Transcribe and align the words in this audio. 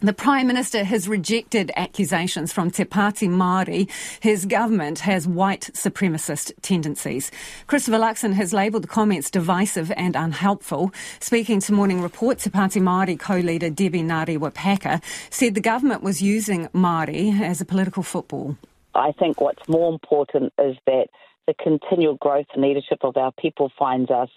The 0.00 0.12
Prime 0.12 0.46
Minister 0.46 0.84
has 0.84 1.08
rejected 1.08 1.72
accusations 1.74 2.52
from 2.52 2.70
Te 2.70 2.84
Pāti 2.84 3.28
Māori. 3.28 3.90
His 4.20 4.46
government 4.46 5.00
has 5.00 5.26
white 5.26 5.70
supremacist 5.74 6.52
tendencies. 6.62 7.32
Christopher 7.66 7.98
Luxon 7.98 8.32
has 8.34 8.52
labelled 8.52 8.84
the 8.84 8.88
comments 8.88 9.28
divisive 9.28 9.90
and 9.96 10.14
unhelpful. 10.14 10.92
Speaking 11.18 11.58
to 11.62 11.72
Morning 11.72 12.00
Report, 12.00 12.38
Te 12.38 12.48
Pāti 12.48 12.80
Māori 12.80 13.18
co-leader 13.18 13.70
Debbie 13.70 14.04
Ngarewa-Packer 14.04 15.00
said 15.30 15.56
the 15.56 15.60
government 15.60 16.04
was 16.04 16.22
using 16.22 16.68
Māori 16.68 17.40
as 17.40 17.60
a 17.60 17.64
political 17.64 18.04
football. 18.04 18.56
I 18.94 19.10
think 19.10 19.40
what's 19.40 19.68
more 19.68 19.92
important 19.92 20.52
is 20.60 20.76
that 20.86 21.08
the 21.48 21.54
continual 21.54 22.14
growth 22.14 22.46
and 22.54 22.62
leadership 22.62 22.98
of 23.02 23.16
our 23.16 23.32
people 23.32 23.72
finds 23.76 24.12
us 24.12 24.28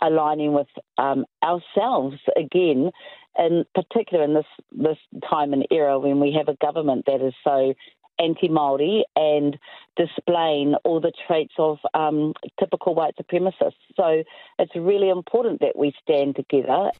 aligning 0.00 0.52
with 0.52 0.68
um, 0.98 1.24
ourselves 1.42 2.16
again 2.36 2.90
in 3.38 3.64
particular 3.74 4.24
in 4.24 4.34
this 4.34 4.46
this 4.72 4.98
time 5.28 5.52
and 5.52 5.66
era 5.70 5.98
when 5.98 6.20
we 6.20 6.32
have 6.32 6.48
a 6.48 6.56
government 6.64 7.04
that 7.06 7.20
is 7.20 7.34
so 7.44 7.74
anti-Maori 8.18 9.04
and 9.14 9.58
displaying 9.96 10.74
all 10.84 11.00
the 11.00 11.12
traits 11.26 11.52
of 11.58 11.78
um, 11.92 12.32
typical 12.58 12.94
white 12.94 13.14
supremacists. 13.16 13.74
So 13.94 14.22
it's 14.58 14.72
really 14.74 15.10
important 15.10 15.60
that 15.60 15.76
we 15.76 15.92
stand 16.02 16.36
together. 16.36 16.92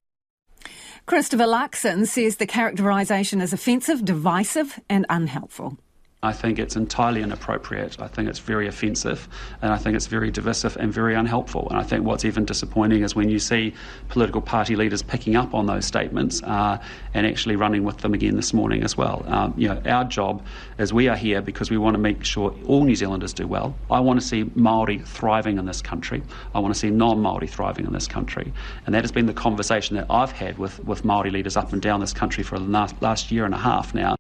Christopher 1.07 1.45
Luxon 1.45 2.07
says 2.07 2.37
the 2.37 2.47
characterisation 2.47 3.41
is 3.41 3.53
offensive, 3.53 4.05
divisive, 4.05 4.81
and 4.91 5.07
unhelpful. 5.09 5.79
I 6.27 6.33
think 6.33 6.59
it's 6.59 6.77
entirely 6.77 7.23
inappropriate. 7.23 8.01
I 8.01 8.09
think 8.09 8.29
it's 8.29 8.41
very 8.41 8.67
offensive, 8.67 9.29
and 9.63 9.73
I 9.73 9.79
think 9.79 9.95
it's 9.95 10.09
very 10.09 10.31
divisive 10.31 10.77
and 10.77 10.93
very 10.93 11.15
unhelpful. 11.15 11.69
And 11.71 11.79
I 11.79 11.85
think 11.85 12.05
what's 12.05 12.25
even 12.25 12.45
disappointing 12.45 13.03
is 13.03 13.15
when 13.15 13.29
you 13.29 13.39
see 13.39 13.75
political 14.09 14.41
party 14.41 14.75
leaders 14.75 15.03
picking 15.03 15.37
up 15.37 15.55
on 15.55 15.67
those 15.67 15.85
statements 15.85 16.43
uh, 16.43 16.83
and 17.15 17.27
actually 17.27 17.55
running 17.55 17.85
with 17.85 17.99
them 17.99 18.13
again 18.13 18.35
this 18.35 18.53
morning 18.53 18.83
as 18.83 18.97
well. 18.97 19.25
Um, 19.29 19.55
you 19.57 19.69
know, 19.69 19.81
our 19.87 20.05
job 20.05 20.45
is 20.79 20.93
we 20.93 21.09
are 21.09 21.17
here 21.17 21.41
because 21.41 21.71
we 21.71 21.79
want 21.79 21.95
to 21.95 22.01
make 22.01 22.25
sure 22.25 22.53
all 22.67 22.83
New 22.83 22.97
Zealanders 22.97 23.33
do 23.33 23.47
well. 23.47 23.77
I 23.89 24.01
want 24.01 24.21
to 24.21 24.27
see 24.27 24.51
Maori 24.57 24.99
thriving 24.99 25.59
in 25.59 25.67
this 25.67 25.81
country. 25.81 26.23
I 26.55 26.59
want 26.59 26.75
to 26.75 26.79
see 26.79 26.91
non-Maori 26.91 27.47
thriving 27.47 27.87
in 27.87 27.93
this 27.93 28.09
country, 28.09 28.53
and 28.85 28.95
that 28.95 29.05
has 29.05 29.13
been 29.13 29.27
the 29.27 29.35
conversation 29.35 29.97
that 29.97 30.07
I've 30.11 30.33
had 30.33 30.59
with 30.59 30.85
with 30.85 31.05
Maori 31.05 31.31
leaders 31.31 31.57
up 31.57 31.73
and 31.73 31.81
down 31.81 32.01
this 32.01 32.13
country 32.13 32.43
for 32.43 32.59
the 32.59 32.65
last, 32.65 33.01
last 33.01 33.31
year 33.31 33.45
and 33.45 33.55
a 33.55 33.59
half 33.59 33.95
now. 33.95 34.17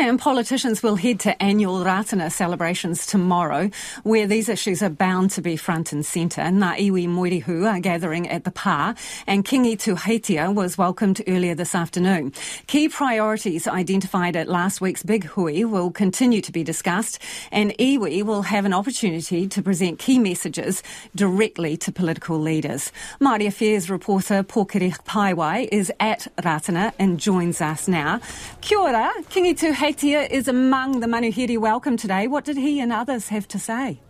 And 0.00 0.16
politicians 0.16 0.80
will 0.80 0.94
head 0.94 1.18
to 1.20 1.42
annual 1.42 1.82
Ratana 1.84 2.30
celebrations 2.30 3.04
tomorrow, 3.04 3.68
where 4.04 4.28
these 4.28 4.48
issues 4.48 4.80
are 4.80 4.90
bound 4.90 5.32
to 5.32 5.42
be 5.42 5.56
front 5.56 5.92
and 5.92 6.06
centre. 6.06 6.40
Ngā 6.40 6.78
iwi 6.78 7.08
Mōrehu 7.08 7.68
are 7.68 7.80
gathering 7.80 8.28
at 8.28 8.44
the 8.44 8.52
PA, 8.52 8.94
and 9.26 9.44
Kingi 9.44 9.76
Tuheitia 9.76 10.54
was 10.54 10.78
welcomed 10.78 11.20
earlier 11.26 11.56
this 11.56 11.74
afternoon. 11.74 12.32
Key 12.68 12.88
priorities 12.88 13.66
identified 13.66 14.36
at 14.36 14.48
last 14.48 14.80
week's 14.80 15.02
Big 15.02 15.24
Hui 15.24 15.64
will 15.64 15.90
continue 15.90 16.40
to 16.42 16.52
be 16.52 16.62
discussed, 16.62 17.18
and 17.50 17.72
iwi 17.78 18.22
will 18.22 18.42
have 18.42 18.64
an 18.64 18.72
opportunity 18.72 19.48
to 19.48 19.62
present 19.62 19.98
key 19.98 20.20
messages 20.20 20.80
directly 21.16 21.76
to 21.76 21.90
political 21.90 22.38
leaders. 22.38 22.92
Māori 23.20 23.48
Affairs 23.48 23.90
reporter 23.90 24.44
Pōkere 24.44 24.96
Paewai 25.02 25.68
is 25.72 25.92
at 25.98 26.28
Ratana 26.38 26.92
and 27.00 27.18
joins 27.18 27.60
us 27.60 27.88
now. 27.88 28.20
Kia 28.60 28.78
ora, 28.78 29.12
Kingi 29.30 29.58
Tuheitia 29.58 29.87
Heitia 29.88 30.28
is 30.28 30.48
among 30.48 31.00
the 31.00 31.06
Manuhiri 31.06 31.56
welcome 31.56 31.96
today. 31.96 32.26
What 32.26 32.44
did 32.44 32.58
he 32.58 32.78
and 32.78 32.92
others 32.92 33.28
have 33.28 33.48
to 33.48 33.58
say? 33.58 34.02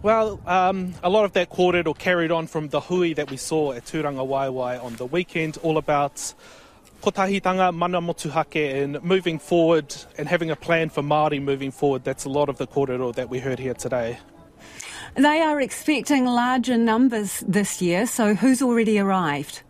Well, 0.00 0.38
um, 0.46 0.94
a 1.02 1.10
lot 1.10 1.24
of 1.24 1.32
that 1.32 1.48
quoted 1.48 1.88
or 1.88 1.94
carried 1.96 2.30
on 2.30 2.46
from 2.46 2.68
the 2.68 2.78
hui 2.78 3.14
that 3.14 3.32
we 3.32 3.36
saw 3.36 3.72
at 3.72 3.84
Tūrangawaewae 3.84 4.80
on 4.80 4.94
the 4.94 5.06
weekend, 5.06 5.58
all 5.64 5.76
about 5.76 6.34
kotahitanga, 7.02 7.74
mana 7.74 8.00
motuhake, 8.00 8.80
and 8.80 9.02
moving 9.02 9.40
forward 9.40 9.92
and 10.18 10.28
having 10.28 10.52
a 10.52 10.56
plan 10.56 10.88
for 10.88 11.02
Māori 11.02 11.42
moving 11.42 11.72
forward. 11.72 12.04
That's 12.04 12.24
a 12.24 12.30
lot 12.30 12.48
of 12.48 12.58
the 12.58 12.68
kōrero 12.68 13.12
that 13.16 13.28
we 13.28 13.40
heard 13.40 13.58
here 13.58 13.74
today. 13.74 14.18
They 15.16 15.40
are 15.40 15.60
expecting 15.60 16.26
larger 16.26 16.78
numbers 16.78 17.42
this 17.48 17.82
year, 17.82 18.06
so 18.06 18.36
who's 18.36 18.62
already 18.62 19.00
arrived? 19.00 19.62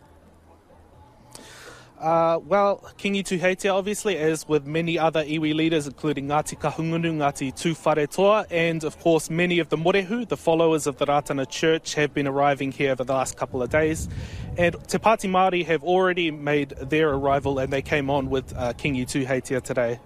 Uh, 1.99 2.39
well, 2.45 2.83
Kingi 2.97 3.23
Tuheitia, 3.23 3.73
obviously, 3.73 4.17
as 4.17 4.47
with 4.47 4.67
many 4.67 4.99
other 4.99 5.23
iwi 5.23 5.55
leaders, 5.55 5.87
including 5.87 6.27
Ngāti 6.27 6.59
Kahungunu, 6.59 7.15
Ngāti 7.15 7.53
Tūwharetoa, 7.53 8.45
and 8.51 8.83
of 8.83 8.99
course 8.99 9.29
many 9.29 9.59
of 9.59 9.69
the 9.69 9.77
Morehu, 9.77 10.27
the 10.27 10.35
followers 10.35 10.87
of 10.87 10.97
the 10.97 11.05
Ratana 11.05 11.49
Church, 11.49 11.95
have 11.95 12.13
been 12.13 12.27
arriving 12.27 12.73
here 12.73 12.91
over 12.91 13.05
the 13.05 13.13
last 13.13 13.37
couple 13.37 13.63
of 13.63 13.69
days. 13.69 14.09
And 14.57 14.75
Te 14.87 14.97
Pāti 14.97 15.29
Māori 15.29 15.65
have 15.65 15.83
already 15.83 16.31
made 16.31 16.69
their 16.81 17.09
arrival 17.09 17.59
and 17.59 17.71
they 17.71 17.81
came 17.81 18.09
on 18.09 18.29
with 18.29 18.53
uh, 18.55 18.73
Kingi 18.73 19.05
Tuheitia 19.05 19.61
today. 19.61 19.99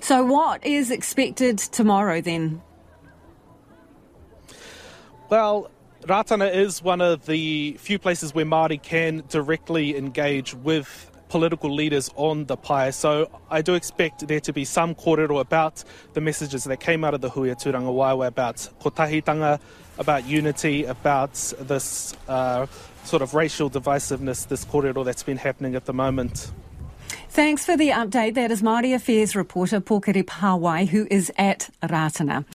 So, 0.00 0.24
what 0.24 0.64
is 0.64 0.90
expected 0.90 1.58
tomorrow 1.58 2.20
then? 2.20 2.62
Well, 5.30 5.70
Ratana 6.02 6.52
is 6.52 6.82
one 6.82 7.00
of 7.00 7.26
the 7.26 7.76
few 7.78 7.98
places 7.98 8.34
where 8.34 8.46
Māori 8.46 8.82
can 8.82 9.22
directly 9.28 9.96
engage 9.96 10.54
with 10.54 11.10
political 11.28 11.72
leaders 11.72 12.10
on 12.16 12.46
the 12.46 12.56
pae. 12.56 12.90
So 12.90 13.30
I 13.50 13.62
do 13.62 13.74
expect 13.74 14.26
there 14.26 14.40
to 14.40 14.52
be 14.52 14.64
some 14.64 14.94
kōrero 14.94 15.40
about 15.40 15.84
the 16.14 16.20
messages 16.20 16.64
that 16.64 16.80
came 16.80 17.04
out 17.04 17.14
of 17.14 17.20
the 17.20 17.30
Hui 17.30 17.50
Tūrangawaewae 17.50 18.26
about 18.26 18.56
kotahitanga, 18.80 19.60
about 19.98 20.26
unity, 20.26 20.84
about 20.84 21.34
this 21.60 22.16
uh, 22.28 22.66
sort 23.04 23.22
of 23.22 23.34
racial 23.34 23.70
divisiveness, 23.70 24.48
this 24.48 24.64
kōrero 24.64 25.04
that's 25.04 25.22
been 25.22 25.36
happening 25.36 25.74
at 25.74 25.84
the 25.84 25.92
moment. 25.92 26.50
Thanks 27.28 27.64
for 27.64 27.76
the 27.76 27.90
update. 27.90 28.34
That 28.34 28.50
is 28.50 28.60
Māori 28.60 28.92
Affairs 28.94 29.36
reporter 29.36 29.80
Pōkere 29.80 30.24
Paewai, 30.24 30.88
who 30.88 31.06
is 31.10 31.30
at 31.38 31.70
Ratana. 31.82 32.44